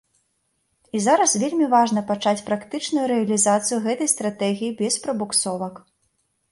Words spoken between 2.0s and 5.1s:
пачаць практычную рэалізацыю гэтай стратэгіі без